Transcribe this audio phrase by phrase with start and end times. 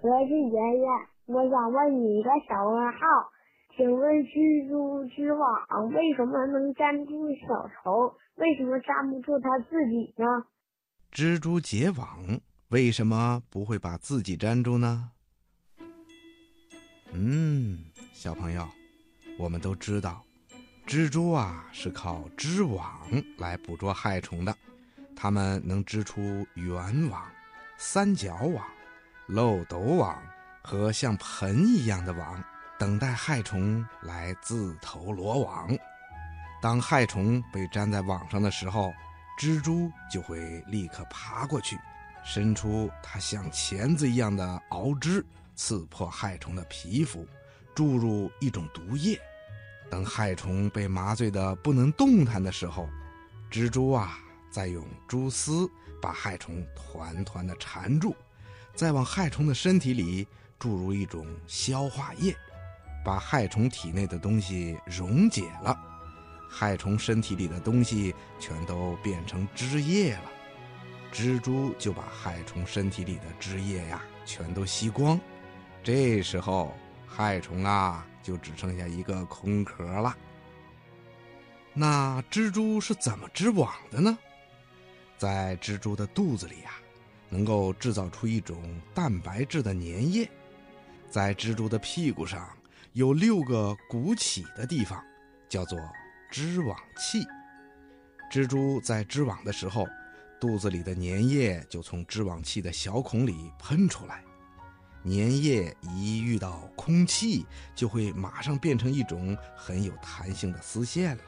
[0.00, 0.88] 我是圆圆，
[1.26, 2.98] 我想问你一个小问号，
[3.76, 8.14] 请问蜘蛛织网为什么能粘住小虫？
[8.36, 10.24] 为什么粘不住它自己呢？
[11.10, 15.10] 蜘蛛结网为什么不会把自己粘住呢？
[17.12, 18.68] 嗯，小朋友，
[19.36, 20.24] 我们都知道，
[20.86, 22.86] 蜘蛛啊是靠织网
[23.36, 24.54] 来捕捉害虫的，
[25.16, 27.20] 它们能织出圆网、
[27.76, 28.64] 三角网、
[29.28, 30.18] 漏斗网
[30.62, 32.42] 和像盆一样的网，
[32.78, 35.68] 等待害虫来自投罗网。
[36.62, 38.90] 当害虫被粘在网上的时候，
[39.38, 41.78] 蜘蛛就会立刻爬过去，
[42.24, 45.24] 伸出它像钳子一样的螯肢。
[45.54, 47.26] 刺破害虫的皮肤，
[47.74, 49.20] 注入一种毒液。
[49.90, 52.88] 等害虫被麻醉的不能动弹的时候，
[53.50, 54.18] 蜘蛛啊，
[54.50, 55.68] 再用蛛丝
[56.00, 58.14] 把害虫团团的缠住，
[58.78, 60.24] 再往害虫的身体里
[60.56, 62.32] 注入一种消化液，
[63.04, 65.76] 把害虫体内的东西溶解了，
[66.48, 70.30] 害虫身体里的东西全都变成汁液了，
[71.12, 75.18] 蜘蛛就把害虫身体里的汁液呀，全都吸光。
[75.82, 76.72] 这时候，
[77.04, 80.16] 害虫啊，就只剩下一个空壳了。
[81.74, 84.16] 那蜘蛛是怎么织网的呢？
[85.16, 86.70] 在蜘蛛的肚子里呀，
[87.28, 90.28] 能够制造出一种蛋白质的粘液。
[91.08, 92.48] 在蜘蛛的屁股上
[92.92, 95.02] 有六个鼓起的地方，
[95.48, 95.78] 叫做
[96.30, 97.24] 织网器。
[98.30, 99.86] 蜘蛛在织网的时候，
[100.38, 104.22] 肚子里的粘液就从织网器的小孔里喷出来。
[105.04, 111.22] 粘液一遇到空气，就会马上变成一种很有弹性的丝线了。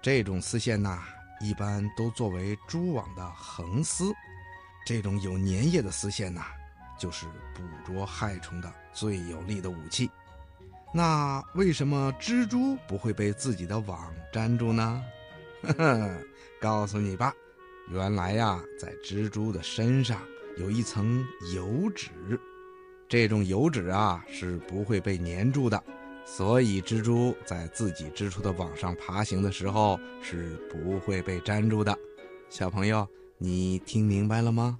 [0.00, 1.02] 这种丝线呐，
[1.40, 4.10] 一般都作为蛛网的横丝。
[4.86, 6.42] 这种有粘液的丝线呐，
[6.96, 10.08] 就是捕捉害虫的最有力的武器。
[10.94, 15.02] 那为什么蜘蛛不会被自己的网粘住呢？
[15.62, 16.16] 呵呵，
[16.60, 17.34] 告诉你吧，
[17.90, 20.22] 原来呀，在蜘蛛的身上
[20.56, 22.10] 有一层油脂。
[23.08, 25.82] 这种油脂啊是不会被粘住的，
[26.24, 31.98] 所以蜘蛛在自己织出的网上爬行的时候是不会被粘住的。
[32.48, 33.06] 小朋友，
[33.38, 34.78] 你听明白了吗？